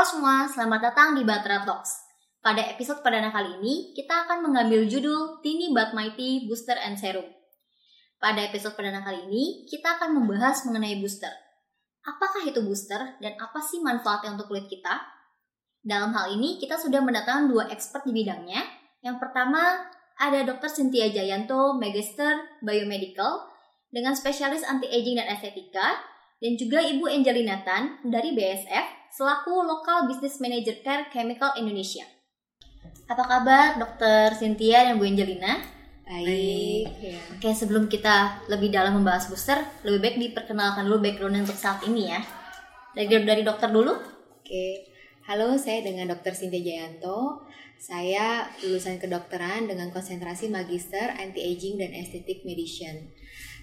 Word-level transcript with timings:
Halo 0.00 0.16
semua, 0.16 0.48
selamat 0.48 0.80
datang 0.80 1.12
di 1.12 1.28
Batra 1.28 1.60
Talks. 1.60 1.92
Pada 2.40 2.64
episode 2.72 3.04
perdana 3.04 3.28
kali 3.28 3.60
ini, 3.60 3.92
kita 3.92 4.24
akan 4.24 4.48
mengambil 4.48 4.88
judul 4.88 5.44
Tini 5.44 5.76
But 5.76 5.92
Mighty 5.92 6.48
Booster 6.48 6.72
and 6.72 6.96
Serum. 6.96 7.28
Pada 8.16 8.40
episode 8.48 8.80
perdana 8.80 9.04
kali 9.04 9.28
ini, 9.28 9.68
kita 9.68 10.00
akan 10.00 10.16
membahas 10.16 10.64
mengenai 10.64 10.96
booster. 11.04 11.28
Apakah 12.00 12.48
itu 12.48 12.64
booster 12.64 13.20
dan 13.20 13.36
apa 13.36 13.60
sih 13.60 13.84
manfaatnya 13.84 14.40
untuk 14.40 14.48
kulit 14.48 14.72
kita? 14.72 15.04
Dalam 15.84 16.16
hal 16.16 16.32
ini, 16.32 16.56
kita 16.56 16.80
sudah 16.80 17.04
mendatangkan 17.04 17.52
dua 17.52 17.68
expert 17.68 18.00
di 18.08 18.16
bidangnya. 18.16 18.64
Yang 19.04 19.20
pertama, 19.20 19.84
ada 20.16 20.48
Dr. 20.48 20.80
Cynthia 20.80 21.12
Jayanto, 21.12 21.76
Magister 21.76 22.40
Biomedical, 22.64 23.52
dengan 23.92 24.16
spesialis 24.16 24.64
anti-aging 24.64 25.20
dan 25.20 25.28
estetika, 25.28 26.00
dan 26.40 26.56
juga 26.56 26.80
Ibu 26.80 27.04
Angelina 27.04 27.60
Tan 27.60 28.00
dari 28.00 28.32
BSF, 28.32 29.12
selaku 29.12 29.60
Local 29.60 30.08
Business 30.08 30.40
Manager 30.40 30.80
Care 30.80 31.12
Chemical 31.12 31.52
Indonesia. 31.60 32.08
Apa 33.04 33.28
kabar 33.28 33.66
Dr. 33.76 34.40
Cynthia 34.40 34.88
dan 34.88 34.96
Bu 34.96 35.04
Angelina? 35.04 35.60
Baik. 36.08 36.90
Ya. 36.98 37.20
Oke, 37.36 37.52
sebelum 37.52 37.86
kita 37.86 38.42
lebih 38.48 38.72
dalam 38.72 38.98
membahas 38.98 39.28
booster, 39.28 39.60
lebih 39.86 40.00
baik 40.00 40.16
diperkenalkan 40.18 40.88
dulu 40.88 40.98
background 41.04 41.44
untuk 41.44 41.54
saat 41.54 41.84
ini 41.86 42.08
ya. 42.08 42.24
Dari 42.96 43.06
dari 43.22 43.44
dokter 43.44 43.70
dulu. 43.70 43.94
Oke. 44.40 44.90
Halo, 45.28 45.54
saya 45.60 45.84
dengan 45.84 46.10
Dr. 46.10 46.34
Cynthia 46.34 46.58
Jayanto. 46.58 47.46
Saya 47.78 48.48
lulusan 48.64 48.98
kedokteran 48.98 49.70
dengan 49.70 49.92
konsentrasi 49.94 50.50
Magister 50.50 51.14
Anti-Aging 51.14 51.78
dan 51.78 51.94
Estetik 51.94 52.42
Medicine. 52.42 53.12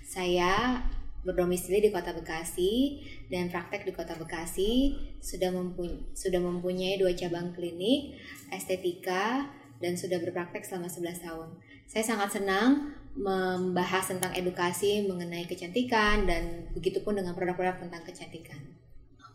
Saya 0.08 0.80
berdomisili 1.28 1.84
di 1.84 1.92
Kota 1.92 2.16
Bekasi 2.16 3.04
dan 3.28 3.52
praktek 3.52 3.84
di 3.84 3.92
Kota 3.92 4.16
Bekasi 4.16 4.96
sudah 5.20 5.52
mempunyai 5.52 6.16
sudah 6.16 6.40
mempunyai 6.40 6.96
dua 6.96 7.12
cabang 7.12 7.52
klinik 7.52 8.16
estetika 8.48 9.52
dan 9.84 10.00
sudah 10.00 10.18
berpraktek 10.24 10.64
selama 10.64 10.88
11 10.88 11.28
tahun. 11.28 11.50
Saya 11.86 12.04
sangat 12.04 12.40
senang 12.40 12.96
membahas 13.18 14.14
tentang 14.14 14.32
edukasi 14.34 15.06
mengenai 15.06 15.50
kecantikan 15.50 16.24
dan 16.30 16.70
begitu 16.72 17.02
pun 17.02 17.18
dengan 17.18 17.34
produk-produk 17.34 17.82
tentang 17.82 18.06
kecantikan. 18.06 18.62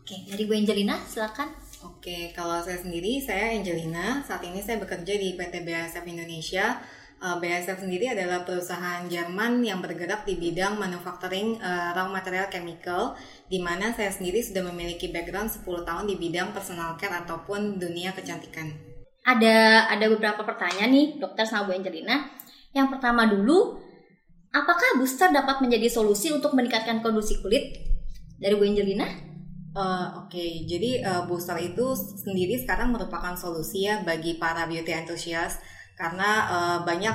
Oke, 0.03 0.19
dari 0.27 0.43
Bu 0.43 0.51
Angelina 0.51 0.99
silakan. 1.07 1.51
Oke, 1.83 2.31
kalau 2.35 2.59
saya 2.59 2.79
sendiri, 2.79 3.19
saya 3.23 3.55
Angelina. 3.55 4.19
Saat 4.23 4.43
ini 4.43 4.59
saya 4.59 4.79
bekerja 4.79 5.15
di 5.15 5.35
PT 5.35 5.63
BASF 5.63 6.03
Indonesia. 6.03 6.79
Uh, 7.23 7.39
BASF 7.39 7.79
sendiri 7.79 8.11
adalah 8.11 8.43
perusahaan 8.43 9.07
Jerman 9.07 9.63
yang 9.63 9.79
bergerak 9.79 10.27
di 10.27 10.35
bidang 10.35 10.75
manufacturing 10.75 11.55
uh, 11.63 11.95
raw 11.95 12.11
material 12.11 12.51
chemical, 12.51 13.15
di 13.47 13.63
mana 13.63 13.95
saya 13.95 14.11
sendiri 14.11 14.43
sudah 14.43 14.59
memiliki 14.67 15.07
background 15.07 15.47
10 15.47 15.63
tahun 15.63 16.03
di 16.03 16.19
bidang 16.19 16.51
personal 16.51 16.99
care 16.99 17.15
ataupun 17.23 17.79
dunia 17.79 18.11
kecantikan. 18.11 18.75
Ada 19.23 19.87
ada 19.87 20.05
beberapa 20.11 20.43
pertanyaan 20.43 20.91
nih, 20.91 21.07
dokter 21.15 21.47
sama 21.47 21.71
Bu 21.71 21.79
Angelina. 21.79 22.27
Yang 22.75 22.99
pertama 22.99 23.23
dulu, 23.23 23.79
apakah 24.51 24.99
booster 24.99 25.31
dapat 25.31 25.63
menjadi 25.63 25.87
solusi 25.87 26.27
untuk 26.27 26.51
meningkatkan 26.51 26.99
kondisi 26.99 27.39
kulit? 27.39 27.87
Dari 28.35 28.51
Bu 28.51 28.67
Angelina? 28.67 29.07
Uh, 29.71 30.27
Oke, 30.27 30.43
okay. 30.43 30.51
jadi 30.67 31.07
uh, 31.07 31.23
booster 31.23 31.55
itu 31.55 31.95
sendiri 31.95 32.59
sekarang 32.59 32.91
merupakan 32.91 33.31
solusi 33.39 33.87
ya 33.87 34.03
bagi 34.03 34.35
para 34.35 34.67
beauty 34.67 34.91
enthusiast 34.91 35.63
karena 35.93 36.29
uh, 36.49 36.79
banyak 36.81 37.13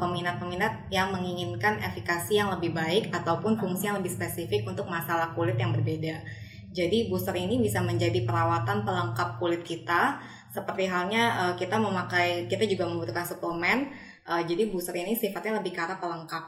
peminat-peminat 0.00 0.72
uh, 0.72 0.82
yang 0.88 1.12
menginginkan 1.12 1.76
efikasi 1.84 2.40
yang 2.40 2.48
lebih 2.56 2.72
baik 2.72 3.12
ataupun 3.12 3.60
fungsi 3.60 3.92
yang 3.92 4.00
lebih 4.00 4.08
spesifik 4.08 4.64
untuk 4.64 4.88
masalah 4.88 5.36
kulit 5.36 5.60
yang 5.60 5.76
berbeda. 5.76 6.24
Jadi 6.72 7.12
booster 7.12 7.36
ini 7.36 7.60
bisa 7.60 7.84
menjadi 7.84 8.24
perawatan 8.24 8.84
pelengkap 8.84 9.36
kulit 9.36 9.60
kita 9.60 10.20
seperti 10.48 10.88
halnya 10.88 11.36
uh, 11.36 11.54
kita 11.56 11.76
memakai 11.76 12.48
kita 12.48 12.64
juga 12.64 12.88
membutuhkan 12.88 13.28
suplemen. 13.28 13.92
Uh, 14.28 14.40
jadi 14.44 14.68
booster 14.68 14.96
ini 14.96 15.16
sifatnya 15.16 15.60
lebih 15.60 15.76
ke 15.76 15.80
arah 15.80 16.00
pelengkap 16.00 16.44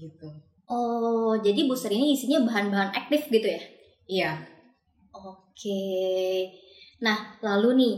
gitu. 0.00 0.28
Oh, 0.64 1.36
jadi 1.36 1.68
booster 1.68 1.92
ini 1.92 2.16
isinya 2.16 2.40
bahan-bahan 2.48 2.96
aktif 2.96 3.28
gitu 3.28 3.44
ya? 3.44 3.62
Iya. 4.08 4.32
Oke. 5.12 5.84
Nah, 7.04 7.36
lalu 7.44 7.68
nih, 7.76 7.94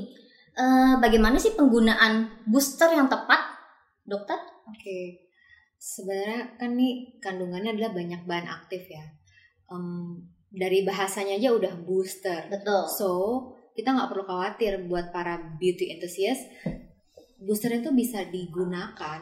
uh, 0.56 0.94
bagaimana 0.98 1.36
sih 1.36 1.54
penggunaan 1.54 2.44
booster 2.48 2.90
yang 2.90 3.06
tepat, 3.06 3.38
dokter? 4.02 4.40
Oke. 4.66 5.28
Sebenarnya 5.76 6.56
kan 6.56 6.72
nih 6.74 7.20
kandungannya 7.20 7.76
adalah 7.76 7.92
banyak 7.92 8.20
bahan 8.24 8.48
aktif 8.48 8.88
ya. 8.88 9.04
Um, 9.68 10.24
dari 10.48 10.82
bahasanya 10.82 11.36
aja 11.36 11.52
udah 11.52 11.74
booster. 11.84 12.48
Betul. 12.48 12.88
So, 12.88 13.10
kita 13.76 13.92
nggak 13.92 14.08
perlu 14.08 14.24
khawatir 14.24 14.88
buat 14.88 15.12
para 15.12 15.36
beauty 15.60 15.92
enthusiast. 15.92 16.48
Booster 17.36 17.76
itu 17.76 17.92
bisa 17.92 18.24
digunakan 18.24 19.20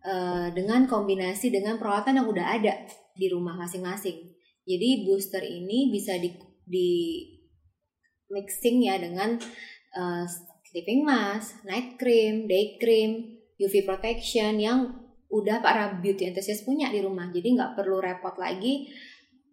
uh, 0.00 0.48
dengan 0.56 0.88
kombinasi 0.88 1.52
dengan 1.52 1.76
perawatan 1.76 2.24
yang 2.24 2.28
udah 2.32 2.46
ada 2.56 2.74
di 3.12 3.28
rumah 3.28 3.60
masing-masing. 3.60 4.32
Jadi 4.64 5.04
booster 5.04 5.44
ini 5.44 5.92
bisa 5.92 6.16
di 6.16 6.32
di 6.64 6.90
mixing 8.30 8.86
ya 8.88 8.96
dengan 8.96 9.36
uh, 9.98 10.24
sleeping 10.70 11.02
mask, 11.02 11.66
night 11.66 11.98
cream, 11.98 12.46
day 12.46 12.78
cream, 12.78 13.42
UV 13.58 13.82
protection 13.82 14.56
yang 14.62 14.94
udah 15.30 15.58
para 15.62 15.98
beauty 15.98 16.30
enthusiast 16.30 16.62
punya 16.62 16.90
di 16.94 17.02
rumah. 17.02 17.30
Jadi 17.30 17.58
nggak 17.58 17.74
perlu 17.74 17.98
repot 17.98 18.34
lagi 18.38 18.86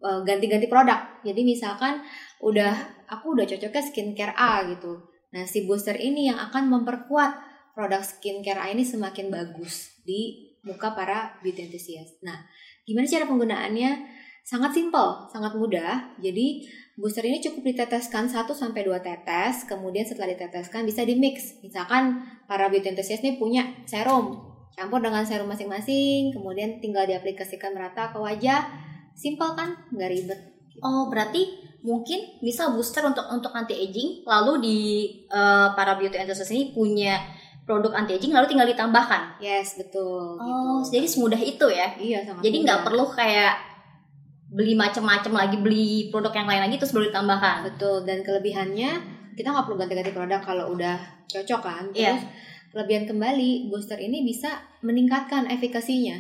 uh, 0.01 0.21
ganti-ganti 0.21 0.69
produk. 0.69 1.21
Jadi 1.25 1.41
misalkan 1.41 2.05
udah 2.41 3.05
aku 3.09 3.33
udah 3.33 3.45
cocoknya 3.49 3.83
skincare 3.83 4.33
A 4.37 4.65
gitu. 4.69 5.09
Nah 5.33 5.43
si 5.49 5.65
booster 5.65 5.97
ini 5.97 6.29
yang 6.29 6.37
akan 6.37 6.69
memperkuat 6.69 7.31
produk 7.73 8.01
skincare 8.05 8.61
A 8.61 8.73
ini 8.73 8.85
semakin 8.85 9.33
bagus 9.33 9.97
di 10.05 10.53
muka 10.65 10.93
para 10.93 11.37
beauty 11.41 11.69
enthusiast. 11.69 12.21
Nah 12.21 12.45
gimana 12.85 13.09
cara 13.09 13.25
penggunaannya? 13.25 13.91
Sangat 14.47 14.71
simpel, 14.71 15.27
sangat 15.27 15.59
mudah. 15.59 16.15
Jadi 16.23 16.63
booster 16.95 17.19
ini 17.27 17.43
cukup 17.43 17.67
diteteskan 17.67 18.31
1 18.31 18.47
sampai 18.55 18.87
2 18.87 18.95
tetes, 19.03 19.67
kemudian 19.67 20.07
setelah 20.07 20.31
diteteskan 20.31 20.87
bisa 20.87 21.03
di 21.03 21.19
mix. 21.19 21.59
Misalkan 21.59 22.23
para 22.47 22.71
beauty 22.71 22.95
enthusiast 22.95 23.27
ini 23.27 23.35
punya 23.35 23.67
serum, 23.83 24.39
campur 24.71 25.03
dengan 25.03 25.27
serum 25.27 25.51
masing-masing, 25.51 26.31
kemudian 26.31 26.79
tinggal 26.79 27.03
diaplikasikan 27.03 27.75
merata 27.75 28.15
ke 28.15 28.23
wajah. 28.23 28.71
Simpel 29.19 29.51
kan? 29.51 29.83
Nggak 29.91 30.09
ribet. 30.15 30.39
Oh, 30.79 31.11
berarti 31.11 31.43
mungkin 31.83 32.39
bisa 32.39 32.71
booster 32.71 33.03
untuk 33.03 33.27
untuk 33.27 33.51
anti 33.51 33.75
aging, 33.75 34.23
lalu 34.23 34.63
di 34.63 34.77
uh, 35.27 35.75
para 35.75 35.99
beauty 35.99 36.15
enthusiast 36.15 36.55
ini 36.55 36.71
punya 36.71 37.19
produk 37.67 37.99
anti 37.99 38.15
aging 38.15 38.31
lalu 38.31 38.47
tinggal 38.47 38.71
ditambahkan. 38.71 39.43
Yes, 39.43 39.75
betul. 39.75 40.39
Oh, 40.39 40.79
gitu. 40.87 40.95
jadi 40.95 41.07
semudah 41.11 41.41
itu 41.43 41.67
ya? 41.67 41.99
Iya, 41.99 42.23
sangat. 42.23 42.47
Jadi 42.47 42.57
nggak 42.63 42.87
perlu 42.87 43.11
kayak 43.11 43.75
beli 44.57 44.73
macam-macam 44.73 45.33
lagi 45.45 45.57
beli 45.61 46.09
produk 46.09 46.33
yang 46.33 46.49
lain 46.49 46.61
lagi 46.65 46.81
terus 46.81 46.89
baru 46.89 47.13
ditambahkan 47.13 47.57
betul 47.69 48.01
dan 48.09 48.25
kelebihannya 48.25 48.89
kita 49.37 49.53
nggak 49.53 49.65
perlu 49.69 49.77
ganti-ganti 49.77 50.11
produk 50.17 50.41
kalau 50.41 50.73
udah 50.73 50.97
cocok 51.29 51.61
kan 51.61 51.85
iya. 51.93 52.17
terus 52.17 52.25
yeah. 52.25 52.73
kelebihan 52.73 53.05
kembali 53.05 53.69
booster 53.69 54.01
ini 54.01 54.25
bisa 54.25 54.65
meningkatkan 54.81 55.45
efikasinya 55.45 56.17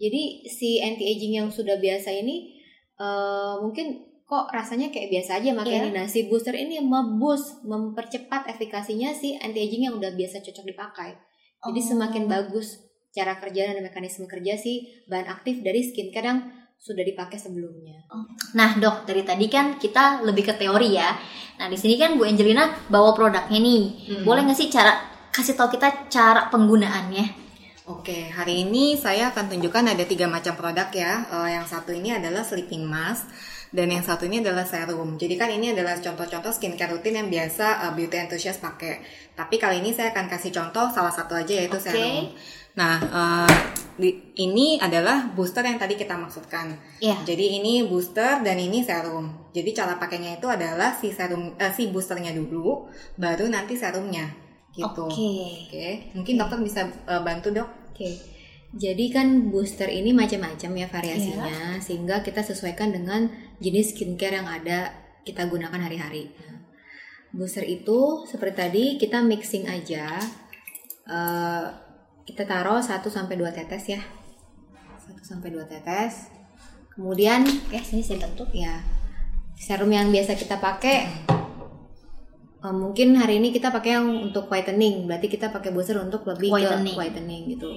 jadi 0.00 0.22
si 0.48 0.80
anti 0.80 1.04
aging 1.04 1.44
yang 1.44 1.48
sudah 1.52 1.76
biasa 1.76 2.08
ini 2.08 2.56
uh, 2.96 3.60
mungkin 3.60 4.00
kok 4.24 4.48
rasanya 4.48 4.88
kayak 4.88 5.12
biasa 5.12 5.44
aja 5.44 5.52
makanya 5.52 5.92
yeah. 5.92 5.96
nah 6.00 6.06
si 6.08 6.32
booster 6.32 6.56
ini 6.56 6.80
memboost 6.80 7.60
mempercepat 7.68 8.48
efikasinya 8.48 9.12
si 9.12 9.36
anti 9.36 9.60
aging 9.60 9.92
yang 9.92 9.94
udah 10.00 10.16
biasa 10.16 10.40
cocok 10.40 10.64
dipakai 10.64 11.12
jadi 11.60 11.80
oh. 11.84 11.86
semakin 11.92 12.24
bagus 12.32 12.80
cara 13.14 13.38
kerja 13.38 13.76
dan 13.76 13.84
mekanisme 13.84 14.24
kerja 14.26 14.56
si 14.56 15.04
bahan 15.06 15.28
aktif 15.28 15.60
dari 15.60 15.84
skincare 15.84 16.26
yang 16.26 16.40
sudah 16.78 17.04
dipakai 17.04 17.40
sebelumnya. 17.40 18.04
Oh. 18.12 18.28
Nah 18.54 18.76
dok, 18.76 19.08
dari 19.08 19.24
tadi 19.24 19.48
kan 19.48 19.80
kita 19.80 20.20
lebih 20.22 20.52
ke 20.52 20.54
teori 20.56 20.94
ya. 20.94 21.16
Nah 21.58 21.66
di 21.70 21.78
sini 21.80 21.96
kan 21.96 22.18
Bu 22.18 22.28
Angelina 22.28 22.68
bawa 22.92 23.16
produknya 23.16 23.58
nih. 23.58 23.84
Hmm. 24.10 24.22
Boleh 24.26 24.44
nggak 24.44 24.58
sih 24.58 24.68
cara 24.68 24.92
kasih 25.34 25.58
tahu 25.58 25.74
kita 25.74 26.10
cara 26.12 26.52
penggunaannya? 26.52 27.44
Oke, 27.84 28.32
hari 28.32 28.64
ini 28.64 28.96
saya 28.96 29.28
akan 29.28 29.52
tunjukkan 29.52 29.92
ada 29.92 30.04
tiga 30.08 30.24
macam 30.24 30.56
produk 30.56 30.88
ya. 30.88 31.28
Uh, 31.28 31.48
yang 31.52 31.68
satu 31.68 31.92
ini 31.92 32.16
adalah 32.16 32.40
sleeping 32.40 32.80
mask 32.80 33.28
dan 33.76 33.92
yang 33.92 34.00
satu 34.00 34.24
ini 34.24 34.40
adalah 34.40 34.64
serum. 34.64 35.20
Jadi 35.20 35.36
kan 35.36 35.52
ini 35.52 35.76
adalah 35.76 36.00
contoh-contoh 36.00 36.48
skincare 36.48 36.96
rutin 36.96 37.20
yang 37.20 37.28
biasa 37.28 37.84
uh, 37.84 37.92
beauty 37.92 38.16
enthusiast 38.16 38.64
pakai. 38.64 39.04
Tapi 39.36 39.60
kali 39.60 39.84
ini 39.84 39.92
saya 39.92 40.16
akan 40.16 40.32
kasih 40.32 40.48
contoh 40.48 40.88
salah 40.96 41.12
satu 41.12 41.36
aja 41.36 41.52
yaitu 41.52 41.76
okay. 41.76 41.84
serum. 41.92 42.32
Nah, 42.74 42.98
uh, 42.98 43.50
di, 43.94 44.34
ini 44.42 44.82
adalah 44.82 45.30
booster 45.30 45.62
yang 45.62 45.78
tadi 45.78 45.94
kita 45.94 46.18
maksudkan. 46.18 46.74
Yeah. 46.98 47.22
Jadi 47.22 47.62
ini 47.62 47.86
booster 47.86 48.42
dan 48.42 48.58
ini 48.58 48.82
serum. 48.82 49.50
Jadi 49.54 49.70
cara 49.70 49.94
pakainya 49.94 50.42
itu 50.42 50.50
adalah 50.50 50.90
si 50.98 51.14
serum, 51.14 51.54
uh, 51.54 51.72
si 51.72 51.94
boosternya 51.94 52.34
dulu, 52.34 52.90
baru 53.14 53.46
nanti 53.46 53.78
serumnya. 53.78 54.26
Gitu. 54.74 54.90
Oke. 54.90 55.14
Okay. 55.14 55.14
Oke. 55.14 55.70
Okay. 55.70 55.92
Mungkin 56.18 56.34
dokter 56.34 56.58
bisa 56.66 56.80
uh, 57.06 57.22
bantu 57.22 57.54
dok. 57.54 57.70
Oke. 57.94 57.94
Okay. 57.94 58.14
Jadi 58.74 59.14
kan 59.14 59.54
booster 59.54 59.86
ini 59.86 60.10
macam-macam 60.10 60.70
ya 60.74 60.86
variasinya, 60.90 61.78
yeah. 61.78 61.78
sehingga 61.78 62.26
kita 62.26 62.42
sesuaikan 62.42 62.90
dengan 62.90 63.30
jenis 63.62 63.94
skincare 63.94 64.42
yang 64.42 64.50
ada 64.50 64.90
kita 65.22 65.46
gunakan 65.46 65.78
hari-hari. 65.78 66.34
booster 67.34 67.66
itu 67.66 68.26
seperti 68.30 68.54
tadi 68.54 68.84
kita 68.98 69.22
mixing 69.22 69.66
aja. 69.70 70.18
Eh, 71.04 71.66
kita 72.24 72.48
taruh 72.48 72.80
1 72.80 73.04
sampai 73.04 73.36
2 73.36 73.52
tetes 73.52 73.84
ya. 73.88 74.00
1 75.04 75.20
sampai 75.20 75.52
2 75.52 75.64
tetes. 75.68 76.32
Kemudian 76.92 77.44
Oke, 77.44 77.78
sini 77.84 78.00
saya 78.00 78.24
bentuk. 78.24 78.48
ya 78.54 78.80
serum 79.54 79.90
yang 79.90 80.10
biasa 80.10 80.34
kita 80.34 80.58
pakai 80.58 81.06
eh, 82.60 82.74
mungkin 82.74 83.14
hari 83.14 83.38
ini 83.38 83.54
kita 83.54 83.70
pakai 83.70 83.96
yang 83.96 84.30
untuk 84.30 84.50
whitening 84.50 85.06
berarti 85.06 85.30
kita 85.30 85.54
pakai 85.54 85.70
booster 85.70 85.98
untuk 86.02 86.26
lebih 86.26 86.50
Whitening. 86.50 86.94
ke 86.94 86.98
whitening 86.98 87.42
gitu 87.54 87.70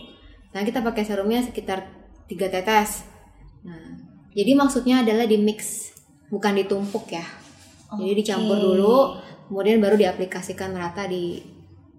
nah 0.51 0.65
kita 0.65 0.81
pakai 0.81 1.03
serumnya 1.05 1.45
sekitar 1.45 1.85
3 2.25 2.53
tetes 2.53 3.05
nah 3.61 3.77
jadi 4.33 4.53
maksudnya 4.57 5.01
adalah 5.05 5.25
di 5.29 5.37
mix 5.37 5.93
bukan 6.33 6.57
ditumpuk 6.57 7.09
ya 7.13 7.25
jadi 7.93 8.13
dicampur 8.19 8.57
dulu 8.59 9.15
kemudian 9.47 9.79
baru 9.79 9.95
diaplikasikan 9.95 10.75
merata 10.75 11.07
di 11.07 11.39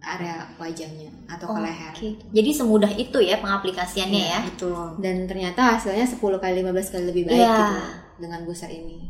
area 0.09 0.37
wajahnya 0.57 1.11
atau 1.27 1.53
ke 1.53 1.61
leher 1.61 1.93
Oke. 1.93 2.09
Jadi 2.33 2.51
semudah 2.51 2.89
itu 2.91 3.19
ya 3.21 3.37
pengaplikasiannya 3.39 4.25
ya. 4.25 4.41
Betul. 4.49 4.97
dan 4.99 5.29
ternyata 5.29 5.77
hasilnya 5.77 6.09
10 6.09 6.17
kali 6.19 6.63
15 6.63 6.89
kali 6.89 7.05
lebih 7.07 7.23
baik 7.29 7.37
Iya. 7.37 7.53
gitu 7.53 7.77
dengan 8.19 8.41
booster 8.43 8.69
ini 8.69 9.05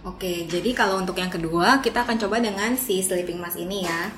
Oke, 0.00 0.48
jadi 0.48 0.72
kalau 0.72 0.96
untuk 0.96 1.12
yang 1.14 1.28
kedua 1.28 1.84
kita 1.84 2.02
akan 2.02 2.16
coba 2.16 2.40
dengan 2.40 2.72
si 2.72 3.04
sleeping 3.04 3.36
mask 3.36 3.60
ini 3.60 3.84
ya. 3.84 4.08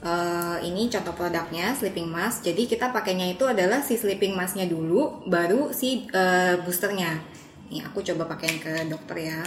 Eh, 0.00 0.56
ini 0.64 0.88
contoh 0.88 1.12
produknya 1.12 1.76
sleeping 1.76 2.08
mask. 2.08 2.40
Jadi 2.40 2.64
kita 2.64 2.88
pakainya 2.88 3.28
itu 3.28 3.44
adalah 3.44 3.84
si 3.84 3.96
sleeping 3.96 4.32
masknya 4.32 4.64
dulu, 4.64 5.28
baru 5.28 5.68
si 5.70 6.08
eh, 6.08 6.56
boosternya. 6.56 7.20
Nih 7.68 7.84
aku 7.84 8.00
coba 8.00 8.24
pakai 8.26 8.56
ke 8.56 8.72
dokter 8.88 9.28
ya. 9.28 9.40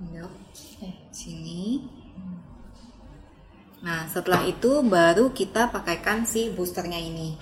Dok, 0.00 0.32
Eh. 0.80 0.94
sini. 1.12 1.84
Nah 3.80 4.04
setelah 4.12 4.44
itu 4.44 4.84
baru 4.84 5.32
kita 5.32 5.72
pakaikan 5.72 6.28
si 6.28 6.52
boosternya 6.52 7.00
ini. 7.00 7.36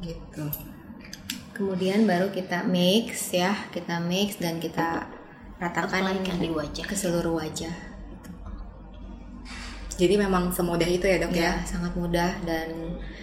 Gitu. 0.00 0.44
Kemudian 1.56 2.04
baru 2.04 2.28
kita 2.28 2.68
mix 2.68 3.32
ya, 3.32 3.52
kita 3.72 3.96
mix 4.04 4.36
dan 4.36 4.60
kita 4.60 5.08
ratakan 5.56 6.20
di 6.36 6.52
wajah. 6.52 6.84
ke 6.84 6.92
seluruh 6.92 7.40
wajah. 7.40 7.72
Jadi 9.96 10.20
memang 10.20 10.52
semudah 10.52 10.84
itu 10.84 11.08
ya 11.08 11.16
dok 11.16 11.32
Ya, 11.32 11.56
ya. 11.56 11.64
sangat 11.64 11.96
mudah 11.96 12.28
dan 12.44 12.68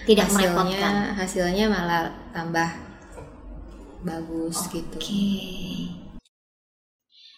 Tidak 0.09 0.25
hasilnya 0.25 0.49
merepotkan. 0.49 0.93
hasilnya 1.13 1.65
malah 1.69 2.09
tambah 2.33 2.69
bagus 4.01 4.57
gitu. 4.73 4.97
Oke. 4.97 6.02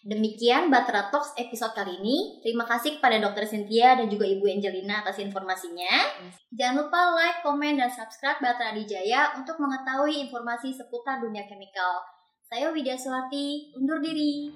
Demikian 0.06 0.70
Batra 0.70 1.10
Talks 1.10 1.34
episode 1.34 1.74
kali 1.74 1.98
ini. 1.98 2.38
Terima 2.46 2.62
kasih 2.70 3.02
kepada 3.02 3.18
Dr. 3.18 3.50
Cynthia 3.50 3.98
dan 3.98 4.06
juga 4.06 4.30
Ibu 4.30 4.46
Angelina 4.46 5.02
atas 5.02 5.18
informasinya. 5.18 5.90
Jangan 6.54 6.86
lupa 6.86 7.18
like, 7.18 7.42
komen, 7.42 7.82
dan 7.82 7.90
subscribe 7.90 8.38
Batra 8.38 8.70
Adijaya 8.70 9.34
untuk 9.34 9.58
mengetahui 9.58 10.30
informasi 10.30 10.78
seputar 10.78 11.26
dunia 11.26 11.50
chemical. 11.50 12.06
Saya 12.46 12.70
Widya 12.70 12.94
Suwati, 12.94 13.74
undur 13.82 13.98
diri. 13.98 14.54